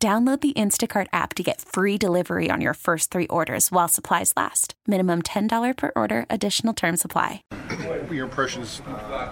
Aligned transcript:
Download 0.00 0.40
the 0.40 0.52
Instacart 0.52 1.08
app 1.12 1.34
to 1.34 1.42
get 1.42 1.60
free 1.60 1.98
delivery 1.98 2.50
on 2.52 2.60
your 2.60 2.74
first 2.74 3.10
three 3.10 3.26
orders 3.26 3.72
while 3.72 3.88
supplies 3.88 4.32
last. 4.36 4.74
Minimum 4.86 5.22
$10 5.22 5.76
per 5.76 5.90
order, 5.96 6.24
additional 6.30 6.72
term 6.72 6.96
supply. 6.96 7.42
What 7.50 8.08
were 8.08 8.14
your 8.14 8.26
impressions 8.26 8.80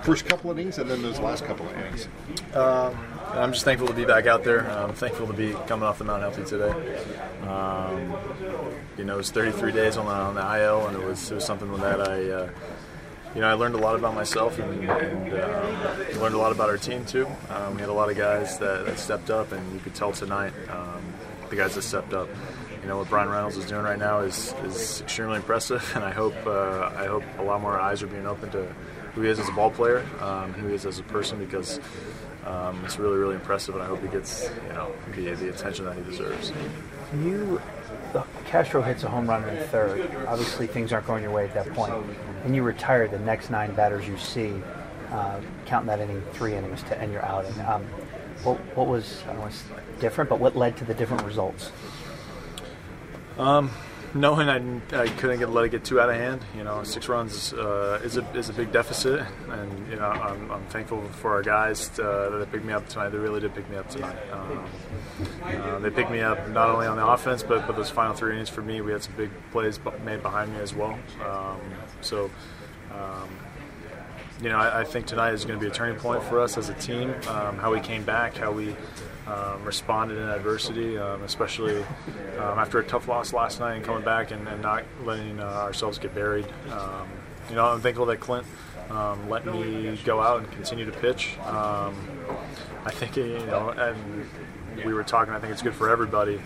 first 0.02 0.26
couple 0.26 0.50
of 0.50 0.58
innings 0.58 0.78
and 0.78 0.90
then 0.90 1.02
those 1.02 1.20
last 1.20 1.44
couple 1.44 1.68
of 1.68 1.72
innings? 1.78 2.08
Um, 2.52 2.98
I'm 3.30 3.52
just 3.52 3.64
thankful 3.64 3.86
to 3.86 3.94
be 3.94 4.04
back 4.04 4.26
out 4.26 4.42
there. 4.42 4.68
I'm 4.68 4.92
thankful 4.92 5.28
to 5.28 5.32
be 5.32 5.52
coming 5.68 5.84
off 5.84 5.98
the 5.98 6.04
mound 6.04 6.22
healthy 6.22 6.42
today. 6.42 6.72
Um, 7.46 8.16
you 8.98 9.04
know, 9.04 9.14
it 9.14 9.18
was 9.18 9.30
33 9.30 9.70
days 9.70 9.96
on 9.96 10.06
the, 10.06 10.12
on 10.12 10.34
the 10.34 10.64
IL, 10.64 10.88
and 10.88 10.96
it 10.96 11.06
was, 11.06 11.30
it 11.30 11.36
was 11.36 11.44
something 11.44 11.72
that 11.76 12.00
I. 12.00 12.28
Uh, 12.28 12.50
you 13.36 13.42
know, 13.42 13.48
I 13.48 13.52
learned 13.52 13.74
a 13.74 13.78
lot 13.78 13.96
about 13.96 14.14
myself 14.14 14.58
and, 14.58 14.88
and 14.88 15.34
um, 15.34 16.20
learned 16.20 16.34
a 16.34 16.38
lot 16.38 16.52
about 16.52 16.70
our 16.70 16.78
team 16.78 17.04
too. 17.04 17.28
Um, 17.50 17.74
we 17.74 17.82
had 17.82 17.90
a 17.90 17.92
lot 17.92 18.10
of 18.10 18.16
guys 18.16 18.58
that, 18.60 18.86
that, 18.86 18.98
stepped 18.98 19.28
up, 19.28 19.52
and 19.52 19.74
you 19.74 19.78
could 19.80 19.94
tell 19.94 20.10
tonight 20.10 20.54
um, 20.70 21.04
the 21.50 21.56
guys 21.56 21.74
that 21.74 21.82
stepped 21.82 22.14
up. 22.14 22.30
You 22.80 22.88
know 22.88 22.96
what 22.96 23.10
Bryan 23.10 23.28
Reynolds 23.28 23.58
is 23.58 23.66
doing 23.66 23.82
right 23.82 23.98
now 23.98 24.20
is, 24.20 24.54
is 24.64 25.02
extremely 25.02 25.36
impressive, 25.36 25.92
and 25.94 26.02
I 26.02 26.12
hope 26.12 26.34
uh, 26.46 26.90
I 26.96 27.04
hope 27.04 27.24
a 27.36 27.42
lot 27.42 27.60
more 27.60 27.78
eyes 27.78 28.02
are 28.02 28.06
being 28.06 28.26
opened 28.26 28.52
to 28.52 28.74
who 29.12 29.20
he 29.20 29.28
is 29.28 29.38
as 29.38 29.50
a 29.50 29.52
ball 29.52 29.70
player, 29.70 30.06
um, 30.20 30.54
who 30.54 30.68
he 30.68 30.74
is 30.74 30.86
as 30.86 30.98
a 30.98 31.02
person, 31.02 31.38
because 31.38 31.78
um, 32.46 32.82
it's 32.86 32.98
really 32.98 33.18
really 33.18 33.34
impressive, 33.34 33.74
and 33.74 33.84
I 33.84 33.86
hope 33.86 34.00
he 34.00 34.08
gets 34.08 34.48
you 34.66 34.72
know 34.72 34.92
the, 35.14 35.34
the 35.34 35.50
attention 35.50 35.84
that 35.84 35.94
he 35.94 36.02
deserves. 36.04 36.54
You 37.22 37.60
Castro 38.46 38.80
hits 38.80 39.02
a 39.02 39.08
home 39.08 39.28
run 39.28 39.46
in 39.48 39.56
the 39.56 39.64
third. 39.64 40.08
Obviously, 40.26 40.66
things 40.66 40.92
aren't 40.92 41.06
going 41.06 41.22
your 41.22 41.32
way 41.32 41.44
at 41.44 41.54
that 41.54 41.72
point. 41.74 41.92
And 42.44 42.54
you 42.54 42.62
retire 42.62 43.08
the 43.08 43.18
next 43.18 43.50
nine 43.50 43.74
batters 43.74 44.06
you 44.06 44.16
see, 44.16 44.54
uh, 45.10 45.40
counting 45.66 45.88
that 45.88 46.00
inning, 46.00 46.22
three 46.32 46.54
innings 46.54 46.82
to 46.84 47.00
end 47.00 47.12
your 47.12 47.24
outing. 47.24 47.58
Um, 47.62 47.84
what, 48.44 48.58
what 48.76 48.86
was, 48.86 49.22
I 49.24 49.32
don't 49.32 49.40
know, 49.40 49.50
different, 49.98 50.30
but 50.30 50.38
what 50.38 50.56
led 50.56 50.76
to 50.76 50.84
the 50.84 50.94
different 50.94 51.24
results? 51.24 51.72
Um, 53.36 53.70
knowing 54.14 54.48
I, 54.48 55.02
I 55.02 55.08
couldn't 55.08 55.38
get, 55.38 55.50
let 55.50 55.64
it 55.64 55.70
get 55.70 55.84
too 55.84 56.00
out 56.00 56.08
of 56.08 56.16
hand, 56.16 56.42
you 56.56 56.64
know, 56.64 56.82
six 56.82 57.08
runs 57.08 57.52
uh, 57.52 58.00
is 58.04 58.16
a 58.16 58.22
is 58.32 58.48
a 58.48 58.52
big 58.52 58.72
deficit, 58.72 59.24
and 59.48 59.88
you 59.90 59.96
know 59.96 60.06
I'm, 60.06 60.50
I'm 60.50 60.64
thankful 60.66 61.02
for 61.20 61.32
our 61.32 61.42
guys 61.42 61.88
to, 61.90 62.08
uh, 62.08 62.30
that 62.30 62.38
they 62.38 62.52
picked 62.52 62.64
me 62.64 62.72
up 62.72 62.88
tonight. 62.88 63.10
They 63.10 63.18
really 63.18 63.40
did 63.40 63.54
pick 63.54 63.68
me 63.70 63.76
up 63.76 63.88
tonight. 63.88 64.16
Um, 64.32 64.64
uh, 65.44 65.78
they 65.80 65.90
picked 65.90 66.10
me 66.10 66.20
up 66.20 66.48
not 66.48 66.68
only 66.68 66.86
on 66.86 66.96
the 66.96 67.06
offense, 67.06 67.42
but 67.42 67.66
but 67.66 67.76
those 67.76 67.90
final 67.90 68.14
three 68.14 68.32
innings 68.32 68.48
for 68.48 68.62
me, 68.62 68.80
we 68.80 68.92
had 68.92 69.02
some 69.02 69.14
big 69.16 69.30
plays 69.52 69.78
made 70.04 70.22
behind 70.22 70.52
me 70.54 70.60
as 70.60 70.74
well. 70.74 70.98
Um, 71.24 71.60
so. 72.00 72.30
Um, 72.92 73.28
you 74.42 74.48
know, 74.48 74.56
I, 74.56 74.80
I, 74.80 74.84
think 74.84 75.06
tonight 75.06 75.32
is 75.32 75.44
going 75.44 75.58
to 75.58 75.64
be 75.64 75.70
a 75.70 75.74
turning 75.74 75.98
point 75.98 76.22
for 76.22 76.40
us 76.40 76.58
as 76.58 76.68
a 76.68 76.74
team. 76.74 77.14
Um, 77.28 77.56
how 77.58 77.72
we 77.72 77.80
came 77.80 78.04
back, 78.04 78.36
how 78.36 78.52
we 78.52 78.76
um, 79.26 79.64
responded 79.64 80.18
in 80.18 80.28
adversity, 80.28 80.98
um, 80.98 81.22
especially 81.22 81.82
um, 82.38 82.58
after 82.58 82.78
a 82.78 82.84
tough 82.84 83.08
loss 83.08 83.32
last 83.32 83.60
night 83.60 83.76
and 83.76 83.84
coming 83.84 84.04
back 84.04 84.30
and, 84.30 84.46
and 84.46 84.60
not 84.60 84.84
letting 85.04 85.40
uh, 85.40 85.44
ourselves 85.44 85.98
get 85.98 86.14
buried. 86.14 86.46
Um, 86.70 87.08
you 87.48 87.56
know, 87.56 87.66
I'm 87.66 87.80
thankful 87.80 88.06
that 88.06 88.20
Clint 88.20 88.46
um, 88.90 89.28
let 89.28 89.46
me 89.46 89.98
go 90.04 90.20
out 90.20 90.40
and 90.40 90.50
continue 90.52 90.84
to 90.84 90.92
pitch. 90.92 91.36
I 91.42 92.90
think, 92.90 93.16
you 93.16 93.38
know, 93.46 93.70
and 93.70 94.28
we 94.84 94.92
were 94.92 95.02
talking, 95.02 95.32
I 95.34 95.40
think 95.40 95.52
it's 95.52 95.62
good 95.62 95.74
for 95.74 95.88
everybody 95.88 96.40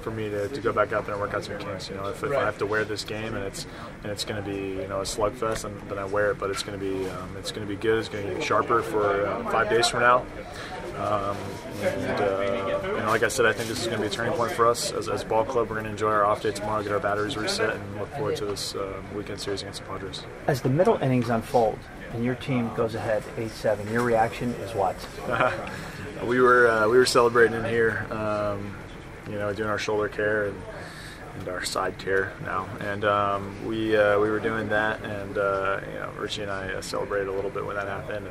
for 0.00 0.10
me 0.10 0.28
to, 0.28 0.48
to 0.48 0.60
go 0.60 0.72
back 0.72 0.92
out 0.92 1.04
there 1.06 1.14
and 1.14 1.22
work 1.22 1.34
out 1.34 1.44
some 1.44 1.58
kinks. 1.58 1.88
You 1.88 1.96
know, 1.96 2.08
if, 2.08 2.22
if 2.22 2.32
I 2.32 2.44
have 2.44 2.58
to 2.58 2.66
wear 2.66 2.84
this 2.84 3.04
game 3.04 3.34
and 3.34 3.44
it's 3.44 3.66
and 4.02 4.12
it's 4.12 4.24
going 4.24 4.42
to 4.42 4.48
be 4.48 4.82
you 4.82 4.88
know 4.88 5.00
a 5.00 5.04
slugfest, 5.04 5.62
then, 5.62 5.80
then 5.88 5.98
I 5.98 6.04
wear 6.04 6.30
it. 6.32 6.38
But 6.38 6.50
it's 6.50 6.62
going 6.62 6.78
to 6.78 6.84
be 6.84 7.08
um, 7.08 7.36
it's 7.36 7.52
going 7.52 7.66
to 7.66 7.72
be 7.72 7.80
good. 7.80 7.98
It's 7.98 8.08
going 8.08 8.26
to 8.26 8.34
get 8.34 8.42
sharper 8.42 8.82
for 8.82 9.26
uh, 9.26 9.50
five 9.50 9.68
days 9.68 9.88
from 9.88 10.00
now. 10.00 10.24
Um, 10.98 11.36
and, 11.80 12.20
uh, 12.20 12.82
you 12.82 12.96
know, 12.98 13.06
like 13.06 13.22
I 13.22 13.28
said, 13.28 13.46
I 13.46 13.52
think 13.52 13.68
this 13.68 13.80
is 13.82 13.86
going 13.86 13.98
to 13.98 14.02
be 14.02 14.08
a 14.08 14.10
turning 14.10 14.32
point 14.32 14.50
for 14.50 14.66
us 14.66 14.90
as, 14.90 15.08
as 15.08 15.22
a 15.22 15.26
ball 15.26 15.44
club. 15.44 15.68
We're 15.68 15.76
going 15.76 15.84
to 15.84 15.90
enjoy 15.90 16.10
our 16.10 16.24
off 16.24 16.42
day 16.42 16.50
tomorrow, 16.50 16.82
get 16.82 16.90
our 16.90 16.98
batteries 16.98 17.36
reset, 17.36 17.76
and 17.76 17.96
look 18.00 18.10
forward 18.14 18.34
to 18.38 18.46
this 18.46 18.74
uh, 18.74 19.00
weekend 19.14 19.40
series 19.40 19.62
against 19.62 19.82
the 19.82 19.86
Padres. 19.86 20.24
As 20.48 20.60
the 20.60 20.68
middle 20.68 20.96
innings 20.96 21.28
unfold 21.28 21.78
and 22.12 22.24
your 22.24 22.34
team 22.34 22.74
goes 22.74 22.96
ahead 22.96 23.22
8-7, 23.36 23.92
your 23.92 24.02
reaction 24.02 24.50
is 24.54 24.74
what? 24.74 24.96
we 26.24 26.40
were 26.40 26.68
uh, 26.68 26.88
we 26.88 26.96
were 26.96 27.06
celebrating 27.06 27.56
in 27.56 27.64
here, 27.64 28.06
um, 28.10 28.74
you 29.30 29.38
know, 29.38 29.52
doing 29.52 29.68
our 29.68 29.78
shoulder 29.78 30.08
care 30.08 30.46
and 30.46 30.62
and 31.38 31.48
our 31.48 31.64
side 31.64 31.98
care 31.98 32.32
now. 32.44 32.68
And 32.80 33.04
um, 33.04 33.66
we 33.66 33.96
uh, 33.96 34.18
we 34.18 34.30
were 34.30 34.40
doing 34.40 34.68
that, 34.68 35.02
and 35.02 35.38
uh, 35.38 35.80
you 35.86 35.98
know, 35.98 36.10
Richie 36.18 36.42
and 36.42 36.50
I 36.50 36.72
uh, 36.72 36.82
celebrated 36.82 37.28
a 37.28 37.32
little 37.32 37.50
bit 37.50 37.64
when 37.64 37.76
that 37.76 37.86
happened. 37.86 38.26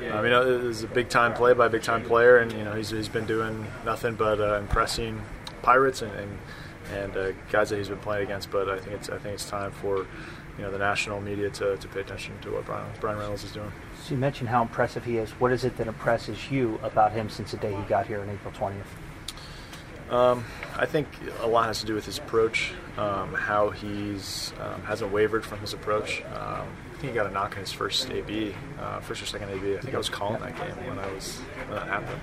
And 0.00 0.12
um, 0.12 0.24
you 0.24 0.30
know, 0.30 0.58
it 0.58 0.62
was 0.62 0.82
a 0.82 0.88
big 0.88 1.08
time 1.08 1.34
play 1.34 1.52
by 1.54 1.66
a 1.66 1.70
big 1.70 1.82
time 1.82 2.04
player, 2.04 2.38
and 2.38 2.52
you 2.52 2.64
know, 2.64 2.74
he's, 2.74 2.90
he's 2.90 3.08
been 3.08 3.26
doing 3.26 3.66
nothing 3.84 4.14
but 4.14 4.40
uh, 4.40 4.58
impressing 4.58 5.20
Pirates 5.62 6.02
and 6.02 6.12
and, 6.12 6.38
and 6.92 7.16
uh, 7.16 7.32
guys 7.50 7.70
that 7.70 7.78
he's 7.78 7.88
been 7.88 7.98
playing 7.98 8.24
against. 8.24 8.50
But 8.50 8.68
I 8.68 8.78
think 8.78 8.92
it's 8.92 9.08
I 9.08 9.18
think 9.18 9.34
it's 9.34 9.48
time 9.48 9.72
for 9.72 9.98
you 10.58 10.64
know 10.64 10.70
the 10.70 10.78
national 10.78 11.20
media 11.20 11.50
to, 11.50 11.76
to 11.76 11.88
pay 11.88 12.00
attention 12.00 12.38
to 12.42 12.52
what 12.52 12.66
Brian, 12.66 12.86
Bryan 13.00 13.18
Reynolds 13.18 13.44
is 13.44 13.52
doing. 13.52 13.72
So 14.02 14.14
you 14.14 14.20
mentioned 14.20 14.48
how 14.48 14.62
impressive 14.62 15.04
he 15.04 15.18
is. 15.18 15.30
What 15.32 15.52
is 15.52 15.64
it 15.64 15.76
that 15.76 15.86
impresses 15.86 16.50
you 16.50 16.78
about 16.82 17.12
him 17.12 17.28
since 17.30 17.52
the 17.52 17.56
day 17.56 17.74
he 17.74 17.82
got 17.82 18.06
here 18.06 18.20
on 18.20 18.28
April 18.28 18.52
20th? 18.52 18.84
Um, 20.10 20.44
I 20.76 20.86
think 20.86 21.06
a 21.40 21.46
lot 21.46 21.66
has 21.66 21.80
to 21.80 21.86
do 21.86 21.94
with 21.94 22.04
his 22.04 22.18
approach, 22.18 22.72
um, 22.98 23.32
how 23.32 23.70
he's 23.70 24.52
um, 24.60 24.82
hasn't 24.82 25.12
wavered 25.12 25.44
from 25.44 25.60
his 25.60 25.72
approach. 25.72 26.22
Um, 26.34 26.66
I 26.66 26.98
think 27.00 27.12
he 27.12 27.14
got 27.14 27.26
a 27.26 27.30
knock 27.30 27.54
in 27.54 27.60
his 27.60 27.72
first 27.72 28.10
AB, 28.10 28.54
uh, 28.80 29.00
first 29.00 29.22
or 29.22 29.26
second 29.26 29.50
AB. 29.50 29.76
I 29.76 29.80
think 29.80 29.94
I 29.94 29.98
was 29.98 30.08
calling 30.08 30.40
that 30.42 30.56
game 30.56 30.86
when 30.88 30.98
I 30.98 31.12
was 31.12 31.38
when 31.38 31.78
that 31.78 31.86
happened. 31.86 32.20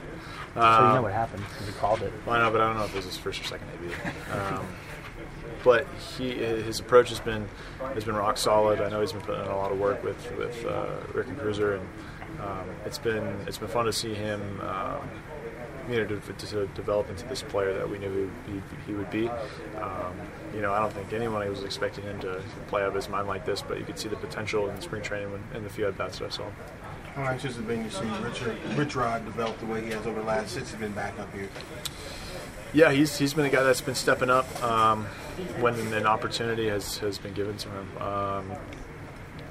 so 0.53 0.59
you 0.59 0.65
know 0.65 0.97
um, 0.97 1.03
what 1.03 1.13
happened? 1.13 1.43
You 1.65 1.71
called 1.73 2.01
it. 2.01 2.11
Well, 2.25 2.35
I 2.35 2.39
know, 2.43 2.51
but 2.51 2.59
I 2.59 2.67
don't 2.67 2.77
know 2.77 2.83
if 2.83 2.91
it 2.91 2.97
was 2.97 3.05
his 3.05 3.17
first 3.17 3.41
or 3.41 3.45
second 3.45 3.67
AB. 3.75 3.93
Um, 4.37 4.67
but 5.63 5.87
he 6.17 6.33
his 6.33 6.81
approach 6.81 7.09
has 7.09 7.21
been 7.21 7.47
has 7.93 8.03
been 8.03 8.15
rock 8.15 8.37
solid. 8.37 8.81
I 8.81 8.89
know 8.89 8.99
he's 8.99 9.13
been 9.13 9.21
putting 9.21 9.45
in 9.45 9.47
a 9.47 9.55
lot 9.55 9.71
of 9.71 9.79
work 9.79 10.03
with 10.03 10.29
with 10.37 10.65
uh, 10.65 10.87
Rick 11.13 11.27
and 11.27 11.39
Cruiser, 11.39 11.75
and 11.75 11.87
it's 12.85 12.97
been 12.97 13.23
it's 13.47 13.57
been 13.57 13.69
fun 13.69 13.85
to 13.85 13.93
see 13.93 14.13
him 14.13 14.59
you 15.89 15.97
know, 15.97 16.05
to, 16.05 16.19
to, 16.19 16.67
develop 16.67 17.09
into 17.09 17.25
this 17.27 17.41
player 17.41 17.73
that 17.73 17.89
we 17.89 17.97
knew 17.97 18.29
he, 18.45 18.61
he 18.85 18.93
would 18.93 19.09
be. 19.09 19.29
Um, 19.79 20.13
you 20.53 20.61
know, 20.61 20.73
I 20.73 20.79
don't 20.79 20.93
think 20.93 21.13
anyone 21.13 21.47
was 21.49 21.63
expecting 21.63 22.03
him 22.03 22.19
to 22.21 22.41
play 22.67 22.81
out 22.81 22.89
of 22.89 22.95
his 22.95 23.09
mind 23.09 23.27
like 23.27 23.45
this, 23.45 23.61
but 23.61 23.79
you 23.79 23.85
could 23.85 23.97
see 23.97 24.09
the 24.09 24.15
potential 24.17 24.69
in 24.69 24.81
spring 24.81 25.01
training 25.01 25.31
when, 25.31 25.43
in 25.53 25.63
the 25.63 25.69
few 25.69 25.87
at 25.87 25.97
bats 25.97 26.19
that 26.19 26.25
I 26.25 26.29
saw. 26.29 26.49
How 27.15 27.23
anxious 27.23 27.55
has 27.55 27.65
been 27.65 27.83
to 27.83 27.91
see 27.91 28.05
Richard, 28.21 28.57
Rich 28.75 28.95
Rod 28.95 29.25
develop 29.25 29.57
the 29.59 29.65
way 29.65 29.83
he 29.83 29.89
has 29.91 30.05
over 30.05 30.19
the 30.19 30.25
last 30.25 30.53
since 30.53 30.69
he's 30.71 30.79
been 30.79 30.91
back 30.91 31.17
up 31.19 31.33
here? 31.33 31.49
Yeah, 32.73 32.91
he's, 32.91 33.17
he's 33.17 33.33
been 33.33 33.45
a 33.45 33.49
guy 33.49 33.63
that's 33.63 33.81
been 33.81 33.95
stepping 33.95 34.29
up 34.29 34.63
um, 34.63 35.05
when 35.59 35.75
an 35.93 36.05
opportunity 36.05 36.67
has, 36.67 36.97
has 36.99 37.17
been 37.17 37.33
given 37.33 37.57
to 37.57 37.69
him. 37.69 37.97
Um, 37.97 38.51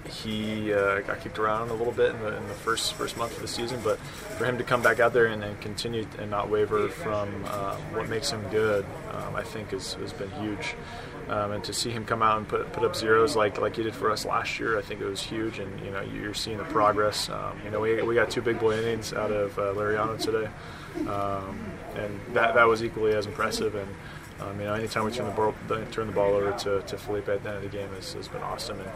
he 0.08 0.72
uh, 0.72 1.00
got 1.00 1.20
kicked 1.20 1.38
around 1.38 1.70
a 1.70 1.74
little 1.74 1.92
bit 1.92 2.14
in 2.14 2.20
the, 2.20 2.36
in 2.36 2.48
the, 2.48 2.54
first 2.54 2.94
first 2.94 3.16
month 3.16 3.34
of 3.36 3.42
the 3.42 3.48
season, 3.48 3.80
but 3.84 3.98
for 3.98 4.44
him 4.44 4.58
to 4.58 4.64
come 4.64 4.82
back 4.82 5.00
out 5.00 5.12
there 5.12 5.26
and, 5.26 5.42
and 5.42 5.60
continue 5.60 6.06
and 6.18 6.30
not 6.30 6.48
waver 6.48 6.88
from 6.88 7.28
uh, 7.46 7.76
what 7.92 8.08
makes 8.08 8.30
him 8.30 8.42
good, 8.50 8.84
um, 9.12 9.36
I 9.36 9.42
think 9.42 9.70
has, 9.70 9.94
has 9.94 10.12
been 10.12 10.30
huge. 10.32 10.74
Um, 11.28 11.52
and 11.52 11.64
to 11.64 11.72
see 11.72 11.90
him 11.90 12.04
come 12.04 12.22
out 12.22 12.38
and 12.38 12.46
put, 12.46 12.72
put 12.72 12.84
up 12.84 12.94
zeros 12.94 13.34
like 13.34 13.60
like 13.60 13.74
he 13.76 13.82
did 13.82 13.94
for 13.94 14.10
us 14.12 14.24
last 14.24 14.60
year, 14.60 14.78
I 14.78 14.82
think 14.82 15.00
it 15.00 15.06
was 15.06 15.20
huge. 15.20 15.58
And 15.58 15.80
you 15.84 15.90
know, 15.90 16.00
you're 16.00 16.34
seeing 16.34 16.58
the 16.58 16.64
progress. 16.64 17.28
Um, 17.28 17.60
you 17.64 17.70
know, 17.70 17.80
we, 17.80 18.00
we 18.02 18.14
got 18.14 18.30
two 18.30 18.42
big 18.42 18.60
boy 18.60 18.78
innings 18.78 19.12
out 19.12 19.32
of 19.32 19.58
uh, 19.58 19.74
Liriano 19.74 20.20
today, 20.20 20.48
um, 21.10 21.58
and 21.96 22.20
that 22.32 22.54
that 22.54 22.68
was 22.68 22.84
equally 22.84 23.12
as 23.12 23.26
impressive. 23.26 23.74
And 23.74 23.88
um, 24.40 24.60
you 24.60 24.66
know, 24.66 24.74
anytime 24.74 25.04
we 25.04 25.10
turn 25.10 25.26
the 25.26 25.32
ball 25.32 25.54
turn 25.90 26.06
the 26.06 26.12
ball 26.12 26.34
over 26.34 26.52
to, 26.58 26.82
to 26.82 26.98
Felipe 26.98 27.28
at 27.28 27.42
the 27.42 27.48
end 27.48 27.58
of 27.58 27.62
the 27.62 27.76
game 27.76 27.88
has, 27.90 28.12
has 28.12 28.28
been 28.28 28.42
awesome. 28.42 28.78
And 28.80 28.90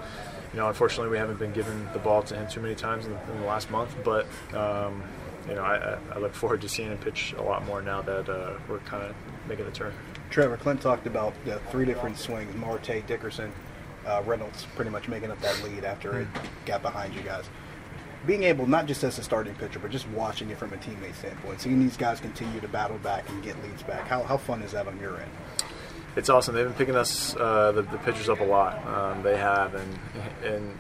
you 0.53 0.59
know, 0.59 0.69
unfortunately, 0.69 1.11
we 1.11 1.19
haven't 1.19 1.39
been 1.39 1.53
given 1.53 1.89
the 1.93 1.99
ball 1.99 2.23
to 2.25 2.35
him 2.35 2.49
too 2.49 2.61
many 2.61 2.75
times 2.75 3.07
in 3.07 3.13
the, 3.13 3.33
in 3.33 3.41
the 3.41 3.47
last 3.47 3.71
month. 3.71 3.95
But 4.05 4.27
um, 4.55 5.03
you 5.49 5.55
know, 5.55 5.63
I, 5.63 5.99
I, 6.13 6.19
look 6.19 6.35
forward 6.35 6.61
to 6.63 6.69
seeing 6.69 6.91
him 6.91 6.99
pitch 6.99 7.35
a 7.39 7.43
lot 7.43 7.65
more 7.65 7.81
now 7.81 8.03
that 8.03 8.29
uh, 8.29 8.59
we're 8.69 8.79
kind 8.81 9.03
of 9.03 9.15
making 9.49 9.65
the 9.65 9.71
turn. 9.71 9.95
Trevor 10.29 10.57
Clint 10.57 10.81
talked 10.81 11.07
about 11.07 11.33
the 11.45 11.59
three 11.71 11.87
different 11.87 12.19
swings: 12.19 12.55
Marte, 12.57 13.07
Dickerson, 13.07 13.51
uh, 14.07 14.23
Reynolds, 14.27 14.67
pretty 14.77 14.91
much 14.91 15.09
making 15.09 15.31
up 15.31 15.41
that 15.41 15.63
lead 15.65 15.85
after 15.85 16.21
it 16.21 16.29
got 16.67 16.83
behind 16.83 17.15
you 17.15 17.23
guys. 17.23 17.49
Being 18.27 18.43
able 18.45 18.67
not 18.67 18.87
just 18.87 19.03
as 19.03 19.19
a 19.19 19.23
starting 19.23 19.55
pitcher, 19.55 19.79
but 19.79 19.91
just 19.91 20.09
watching 20.11 20.51
it 20.51 20.59
from 20.59 20.73
a 20.73 20.77
teammate 20.77 21.15
standpoint, 21.15 21.61
seeing 21.61 21.81
these 21.81 21.97
guys 21.97 22.21
continue 22.21 22.61
to 22.61 22.69
battle 22.69 22.99
back 22.99 23.29
and 23.29 23.43
get 23.43 23.61
leads 23.63 23.83
back. 23.83 24.07
How 24.07 24.23
how 24.23 24.37
fun 24.37 24.63
is 24.63 24.73
that 24.73 24.87
on 24.87 24.99
your 25.01 25.21
end? 25.21 25.31
It's 26.17 26.29
awesome. 26.29 26.55
They've 26.55 26.67
been 26.67 26.75
picking 26.75 26.97
us 26.97 27.37
uh, 27.37 27.73
the, 27.73 27.83
the 27.83 27.99
pitchers 27.99 28.29
up 28.29 28.41
a 28.41 28.45
lot. 28.45 28.85
Um, 28.87 29.23
they 29.23 29.37
have, 29.37 29.75
and 29.75 29.99
and 30.45 30.79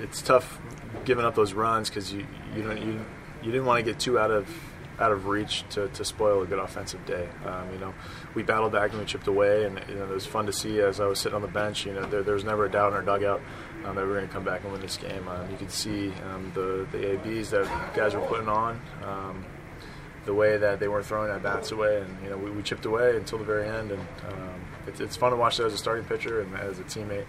it's 0.00 0.20
tough 0.22 0.58
giving 1.04 1.24
up 1.24 1.34
those 1.34 1.54
runs 1.54 1.88
because 1.88 2.12
you 2.12 2.26
you 2.54 2.62
don't 2.62 2.80
you 2.80 3.04
you 3.42 3.50
didn't 3.52 3.66
want 3.66 3.84
to 3.84 3.90
get 3.90 3.98
too 3.98 4.18
out 4.18 4.30
of 4.30 4.48
out 4.98 5.12
of 5.12 5.26
reach 5.26 5.64
to, 5.70 5.88
to 5.88 6.04
spoil 6.04 6.42
a 6.42 6.46
good 6.46 6.58
offensive 6.58 7.04
day. 7.06 7.28
Um, 7.44 7.72
you 7.72 7.78
know, 7.78 7.94
we 8.34 8.42
battled 8.42 8.72
back 8.72 8.90
and 8.90 9.00
we 9.00 9.06
chipped 9.06 9.26
away, 9.26 9.64
and 9.64 9.80
you 9.88 9.96
know 9.96 10.04
it 10.04 10.10
was 10.10 10.26
fun 10.26 10.46
to 10.46 10.52
see 10.52 10.80
as 10.80 11.00
I 11.00 11.06
was 11.06 11.20
sitting 11.20 11.36
on 11.36 11.42
the 11.42 11.48
bench. 11.48 11.86
You 11.86 11.94
know, 11.94 12.06
there, 12.06 12.22
there 12.22 12.34
was 12.34 12.44
never 12.44 12.64
a 12.64 12.70
doubt 12.70 12.92
in 12.92 12.94
our 12.94 13.02
dugout 13.02 13.40
um, 13.84 13.96
that 13.96 14.02
we 14.02 14.08
were 14.08 14.16
going 14.16 14.28
to 14.28 14.32
come 14.32 14.44
back 14.44 14.62
and 14.62 14.72
win 14.72 14.80
this 14.80 14.96
game. 14.96 15.26
Um, 15.28 15.50
you 15.50 15.56
could 15.56 15.70
see 15.70 16.12
um, 16.32 16.50
the 16.54 16.86
the 16.92 17.14
abs 17.14 17.50
that 17.50 17.94
guys 17.94 18.14
were 18.14 18.22
putting 18.22 18.48
on. 18.48 18.80
The 20.26 20.34
way 20.34 20.56
that 20.58 20.80
they 20.80 20.88
weren't 20.88 21.06
throwing 21.06 21.30
at 21.30 21.42
bats 21.42 21.70
away, 21.70 22.00
and 22.00 22.16
you 22.24 22.30
know 22.30 22.36
we, 22.36 22.50
we 22.50 22.62
chipped 22.62 22.84
away 22.84 23.16
until 23.16 23.38
the 23.38 23.44
very 23.44 23.66
end, 23.68 23.92
and 23.92 24.00
um, 24.28 24.60
it's, 24.88 25.00
it's 25.00 25.16
fun 25.16 25.30
to 25.30 25.36
watch 25.36 25.56
that 25.58 25.66
as 25.66 25.72
a 25.74 25.78
starting 25.78 26.04
pitcher 26.04 26.40
and 26.40 26.54
as 26.56 26.78
a 26.80 26.82
teammate. 26.82 27.24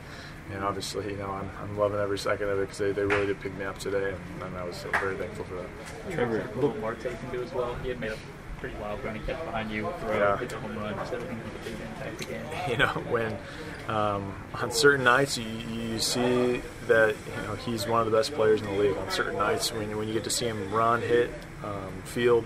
And 0.51 0.63
obviously, 0.63 1.11
you 1.11 1.17
know, 1.17 1.29
I'm, 1.29 1.49
I'm 1.61 1.77
loving 1.77 1.99
every 1.99 2.17
second 2.17 2.47
of 2.49 2.57
it 2.57 2.61
because 2.61 2.77
they, 2.79 2.91
they 2.93 3.03
really 3.03 3.27
did 3.27 3.39
pick 3.41 3.55
me 3.57 3.65
up 3.65 3.77
today, 3.77 4.13
and, 4.13 4.43
and 4.43 4.57
I 4.57 4.63
was 4.63 4.83
very 4.99 5.15
thankful 5.15 5.45
for 5.45 5.55
that. 5.55 5.67
Trevor, 6.11 6.49
look, 6.55 6.79
Marte 6.79 7.01
can 7.01 7.31
do 7.31 7.43
as 7.43 7.53
well. 7.53 7.75
He 7.83 7.89
had 7.89 7.99
made 7.99 8.11
a 8.11 8.17
pretty 8.59 8.75
wild 8.77 9.03
run. 9.03 9.13
He 9.15 9.21
kept 9.25 9.45
behind 9.45 9.69
you, 9.69 9.87
throw, 9.99 10.17
Yeah. 10.17 10.37
hit 10.37 10.53
a 10.53 10.59
home 10.59 10.77
run, 10.79 10.95
just 10.95 11.13
everything 11.13 11.37
with 11.43 11.67
a 11.67 11.69
big 11.69 11.81
impact 11.81 12.21
again. 12.21 12.45
you 12.69 12.77
know, 12.77 12.87
when 13.11 13.37
um, 13.89 14.33
on 14.55 14.71
certain 14.71 15.03
nights 15.03 15.37
you, 15.37 15.45
you 15.45 15.99
see 15.99 16.61
that 16.87 17.09
you 17.35 17.41
know 17.47 17.55
he's 17.55 17.85
one 17.85 17.99
of 17.99 18.09
the 18.09 18.17
best 18.17 18.33
players 18.33 18.61
in 18.61 18.67
the 18.67 18.81
league. 18.81 18.97
On 18.97 19.11
certain 19.11 19.35
nights, 19.35 19.71
when 19.73 19.95
when 19.97 20.07
you 20.07 20.13
get 20.13 20.23
to 20.23 20.29
see 20.31 20.45
him 20.47 20.71
run, 20.73 21.01
hit, 21.01 21.29
um, 21.63 21.91
field, 22.05 22.45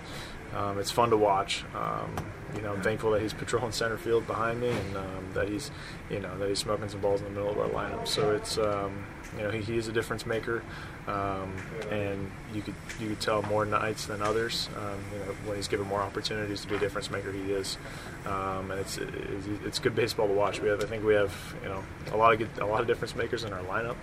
um, 0.54 0.78
it's 0.78 0.90
fun 0.90 1.10
to 1.10 1.16
watch. 1.16 1.64
Um, 1.74 2.14
you 2.54 2.60
know, 2.60 2.72
I'm 2.72 2.82
thankful 2.82 3.10
that 3.12 3.22
he's 3.22 3.32
patrolling 3.32 3.72
center 3.72 3.96
field 3.96 4.26
behind 4.26 4.60
me, 4.60 4.68
and 4.68 4.96
um, 4.96 5.30
that 5.34 5.48
he's 5.48 5.70
you 6.10 6.20
know 6.20 6.36
that 6.38 6.48
he's 6.48 6.58
smoking 6.58 6.88
some 6.88 7.00
balls 7.00 7.20
in 7.20 7.26
the 7.26 7.32
middle 7.32 7.50
of 7.50 7.58
our 7.58 7.68
lineup. 7.68 8.06
So 8.06 8.34
it's 8.34 8.58
um, 8.58 9.06
you 9.36 9.44
know 9.44 9.50
he, 9.50 9.62
he 9.62 9.76
is 9.78 9.88
a 9.88 9.92
difference 9.92 10.26
maker, 10.26 10.62
um, 11.06 11.54
and 11.90 12.30
you 12.52 12.60
could 12.60 12.74
you 13.00 13.08
could 13.08 13.20
tell 13.20 13.42
more 13.42 13.64
nights 13.64 14.06
than 14.06 14.20
others. 14.20 14.68
Um, 14.76 14.98
you 15.12 15.18
know 15.20 15.32
when 15.46 15.56
he's 15.56 15.68
given 15.68 15.86
more 15.86 16.00
opportunities 16.00 16.60
to 16.62 16.68
be 16.68 16.76
a 16.76 16.78
difference 16.78 17.10
maker, 17.10 17.32
he 17.32 17.52
is, 17.52 17.78
and 18.26 18.70
it's, 18.72 18.98
it's 18.98 19.46
it's 19.64 19.78
good 19.78 19.94
baseball 19.94 20.28
to 20.28 20.34
watch. 20.34 20.60
We 20.60 20.68
have 20.68 20.82
I 20.82 20.86
think 20.86 21.04
we 21.04 21.14
have 21.14 21.34
you 21.62 21.70
know 21.70 21.82
a 22.12 22.16
lot 22.16 22.34
of 22.34 22.38
good 22.38 22.50
a 22.60 22.66
lot 22.66 22.82
of 22.82 22.86
difference 22.86 23.16
makers 23.16 23.44
in 23.44 23.52
our 23.52 23.62
lineup. 23.62 23.96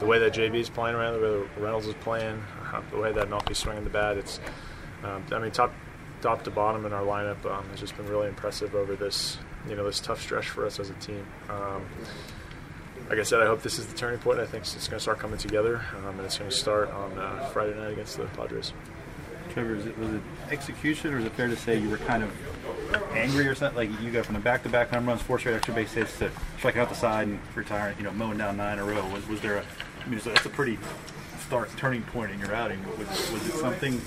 The 0.00 0.06
way 0.06 0.18
that 0.18 0.32
JB 0.32 0.56
is 0.56 0.70
playing 0.70 0.96
around, 0.96 1.14
the 1.14 1.20
way 1.20 1.30
that 1.30 1.62
Reynolds 1.62 1.86
is 1.86 1.94
playing, 1.94 2.42
uh, 2.72 2.80
the 2.90 2.98
way 2.98 3.12
that 3.12 3.28
Melky's 3.28 3.58
swinging 3.58 3.84
the 3.84 3.90
bat, 3.90 4.16
it's 4.16 4.40
um, 5.04 5.24
I 5.32 5.38
mean 5.38 5.50
top 5.50 5.72
top 6.20 6.44
to 6.44 6.50
bottom 6.50 6.86
in 6.86 6.92
our 6.92 7.02
lineup 7.02 7.44
um, 7.46 7.68
has 7.70 7.80
just 7.80 7.96
been 7.96 8.06
really 8.06 8.28
impressive 8.28 8.74
over 8.74 8.94
this 8.94 9.38
you 9.68 9.74
know 9.74 9.84
this 9.84 10.00
tough 10.00 10.20
stretch 10.20 10.48
for 10.48 10.66
us 10.66 10.78
as 10.80 10.90
a 10.90 10.94
team. 10.94 11.26
Um, 11.48 11.84
like 13.08 13.18
I 13.18 13.22
said, 13.24 13.42
I 13.42 13.46
hope 13.46 13.62
this 13.62 13.78
is 13.78 13.86
the 13.86 13.96
turning 13.96 14.18
point. 14.20 14.40
I 14.40 14.46
think 14.46 14.62
it's 14.62 14.88
going 14.88 14.98
to 14.98 15.02
start 15.02 15.18
coming 15.18 15.38
together, 15.38 15.84
um, 15.98 16.16
and 16.16 16.20
it's 16.20 16.38
going 16.38 16.50
to 16.50 16.56
start 16.56 16.90
on 16.90 17.18
uh, 17.18 17.44
Friday 17.52 17.78
night 17.78 17.92
against 17.92 18.16
the 18.16 18.24
Padres. 18.26 18.72
Trevor, 19.50 19.74
is 19.74 19.86
it, 19.86 19.98
was 19.98 20.14
it 20.14 20.22
execution, 20.50 21.12
or 21.12 21.18
is 21.18 21.26
it 21.26 21.32
fair 21.32 21.48
to 21.48 21.56
say 21.56 21.78
you 21.78 21.90
were 21.90 21.98
kind 21.98 22.22
of 22.22 22.32
angry 23.12 23.46
or 23.46 23.54
something? 23.54 23.76
Like 23.76 24.00
you 24.00 24.10
go 24.10 24.22
from 24.22 24.34
the 24.34 24.40
back-to-back 24.40 24.88
home 24.90 25.06
runs, 25.06 25.20
four 25.20 25.38
straight 25.38 25.54
extra 25.54 25.74
base 25.74 25.92
hits, 25.92 26.18
to 26.20 26.30
striking 26.58 26.80
out 26.80 26.88
the 26.88 26.94
side 26.94 27.28
and 27.28 27.38
retiring, 27.54 27.98
you 27.98 28.04
know, 28.04 28.12
mowing 28.12 28.38
down 28.38 28.56
nine 28.56 28.78
in 28.78 28.84
a 28.84 28.84
row. 28.84 29.06
Was, 29.12 29.26
was 29.28 29.40
there 29.40 29.58
a? 29.58 29.64
I 30.04 30.08
mean, 30.08 30.20
that's 30.24 30.46
a 30.46 30.48
pretty 30.48 30.78
stark 31.46 31.74
turning 31.76 32.02
point 32.02 32.32
in 32.32 32.38
your 32.38 32.54
outing. 32.54 32.82
Was, 32.98 33.30
was 33.30 33.46
it 33.46 33.54
something? 33.54 34.00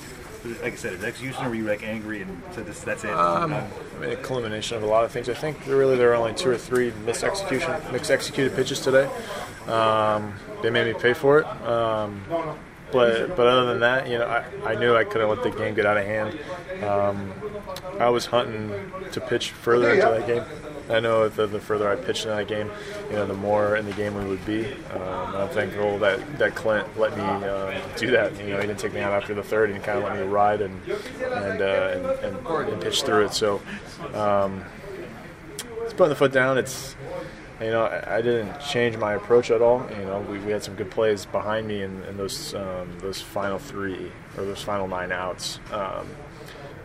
Was 0.45 0.57
it, 0.57 0.63
like 0.63 0.73
I 0.73 0.75
said, 0.75 0.93
is 0.93 1.03
it 1.03 1.07
execution, 1.07 1.43
or 1.43 1.49
were 1.49 1.55
you 1.55 1.63
like 1.63 1.81
angry 1.83 2.21
and 2.21 2.39
said 2.51 2.67
this? 2.67 2.81
That's 2.81 3.03
it. 3.03 3.09
Um, 3.09 3.51
I'm- 3.51 3.67
mean, 3.99 4.11
a 4.11 4.15
culmination 4.15 4.77
of 4.77 4.83
a 4.83 4.85
lot 4.85 5.03
of 5.03 5.11
things. 5.11 5.27
I 5.27 5.33
think 5.33 5.57
really 5.65 5.97
there 5.97 6.09
were 6.09 6.15
only 6.15 6.33
two 6.33 6.49
or 6.51 6.57
three 6.57 6.93
missed 7.03 7.23
execution, 7.23 7.73
mixed 7.91 8.11
executed 8.11 8.55
pitches 8.55 8.79
today. 8.79 9.09
Um, 9.67 10.33
they 10.61 10.69
made 10.69 10.85
me 10.93 10.99
pay 10.99 11.13
for 11.13 11.39
it. 11.39 11.45
Um, 11.65 12.21
but 12.91 13.35
but 13.35 13.47
other 13.47 13.65
than 13.65 13.79
that, 13.79 14.07
you 14.07 14.19
know, 14.19 14.27
I, 14.27 14.73
I 14.73 14.75
knew 14.75 14.95
I 14.95 15.03
couldn't 15.03 15.29
let 15.29 15.41
the 15.41 15.49
game 15.49 15.73
get 15.73 15.85
out 15.87 15.97
of 15.97 16.05
hand. 16.05 16.37
Um, 16.83 17.33
I 17.99 18.09
was 18.09 18.27
hunting 18.27 18.71
to 19.13 19.21
pitch 19.21 19.51
further 19.51 19.89
into 19.93 20.05
that 20.05 20.27
game. 20.27 20.43
I 20.89 20.99
know 20.99 21.27
the, 21.29 21.47
the 21.47 21.59
further 21.59 21.89
I 21.89 21.95
pitched 21.95 22.25
in 22.25 22.31
that 22.31 22.47
game, 22.47 22.69
you 23.09 23.15
know, 23.15 23.25
the 23.25 23.33
more 23.33 23.75
in 23.75 23.85
the 23.85 23.93
game 23.93 24.15
we 24.15 24.25
would 24.25 24.45
be. 24.45 24.65
Um, 24.93 25.35
I'm 25.35 25.49
thankful 25.49 25.97
that, 25.99 26.37
that 26.37 26.55
Clint 26.55 26.97
let 26.97 27.17
me 27.17 27.23
uh, 27.23 27.79
do 27.97 28.11
that. 28.11 28.37
You 28.39 28.51
know, 28.51 28.61
he 28.61 28.67
didn't 28.67 28.79
take 28.79 28.93
me 28.93 28.99
out 28.99 29.13
after 29.13 29.33
the 29.33 29.43
third 29.43 29.71
and 29.71 29.83
kind 29.83 29.97
of 29.97 30.03
let 30.03 30.15
me 30.15 30.23
ride 30.23 30.61
and 30.61 30.81
and, 30.85 31.61
uh, 31.61 31.91
and, 31.93 32.05
and, 32.05 32.47
and 32.69 32.81
pitch 32.81 33.03
through 33.03 33.25
it. 33.25 33.33
So 33.33 33.61
um, 34.13 34.63
it's 35.81 35.93
putting 35.93 36.09
the 36.09 36.15
foot 36.15 36.31
down. 36.31 36.57
It's 36.57 36.95
you 37.59 37.71
know 37.71 37.85
I, 37.85 38.17
I 38.17 38.21
didn't 38.21 38.59
change 38.59 38.97
my 38.97 39.13
approach 39.13 39.49
at 39.49 39.61
all. 39.61 39.87
You 39.97 40.05
know 40.05 40.19
we, 40.29 40.39
we 40.39 40.51
had 40.51 40.63
some 40.63 40.75
good 40.75 40.91
plays 40.91 41.25
behind 41.25 41.67
me 41.67 41.81
in, 41.81 42.03
in 42.03 42.17
those 42.17 42.53
um, 42.53 42.95
those 42.99 43.21
final 43.21 43.57
three 43.57 44.11
or 44.37 44.45
those 44.45 44.61
final 44.61 44.87
nine 44.87 45.11
outs. 45.11 45.59
Um, 45.71 46.07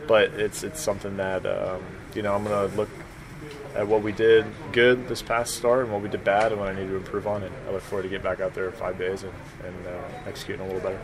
but 0.06 0.31
it's 0.35 0.62
it's 0.62 0.81
something 0.81 1.17
that 1.19 1.44
um, 1.44 1.82
you 2.14 2.23
know 2.23 2.35
I'm 2.35 2.44
gonna 2.44 2.75
look 2.75 2.88
at 3.75 3.87
what 3.87 4.02
we 4.02 4.12
did 4.12 4.44
good 4.72 5.08
this 5.08 5.22
past 5.22 5.55
start 5.55 5.84
and 5.84 5.93
what 5.93 6.02
we 6.02 6.08
did 6.08 6.25
bad 6.25 6.52
and 6.52 6.61
what 6.61 6.70
I 6.70 6.75
need 6.75 6.88
to 6.88 6.96
improve 6.96 7.26
on. 7.26 7.43
And 7.43 7.55
I 7.69 7.72
look 7.72 7.82
forward 7.82 8.02
to 8.05 8.08
get 8.08 8.22
back 8.22 8.40
out 8.40 8.55
there 8.55 8.67
in 8.67 8.72
five 8.72 8.99
days 8.99 9.22
and, 9.22 9.32
and 9.64 9.87
uh, 9.87 10.00
executing 10.26 10.64
a 10.64 10.72
little 10.72 10.82
better. 10.82 11.00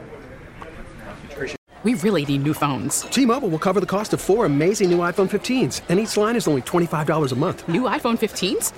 We 1.82 1.94
really 1.94 2.24
need 2.24 2.42
new 2.42 2.54
phones. 2.54 3.02
T-Mobile 3.02 3.48
will 3.48 3.60
cover 3.60 3.78
the 3.78 3.86
cost 3.86 4.12
of 4.12 4.20
four 4.20 4.44
amazing 4.46 4.90
new 4.90 4.98
iPhone 4.98 5.28
15s, 5.28 5.82
and 5.88 6.00
each 6.00 6.16
line 6.16 6.34
is 6.34 6.48
only 6.48 6.62
$25 6.62 7.30
a 7.30 7.36
month. 7.36 7.68
New 7.68 7.82
iPhone 7.82 8.16
15s? 8.18 8.72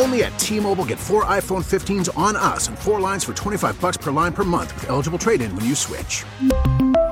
Only 0.00 0.24
at 0.24 0.36
T-Mobile 0.38 0.86
get 0.86 0.98
four 0.98 1.26
iPhone 1.26 1.62
15s 1.62 2.08
on 2.18 2.34
us 2.34 2.66
and 2.66 2.78
four 2.78 2.98
lines 2.98 3.22
for 3.22 3.34
25 3.34 3.80
bucks 3.80 3.98
per 3.98 4.10
line 4.10 4.32
per 4.32 4.42
month 4.42 4.74
with 4.74 4.88
eligible 4.88 5.18
trade-in 5.18 5.54
when 5.54 5.66
you 5.66 5.74
switch. 5.74 6.24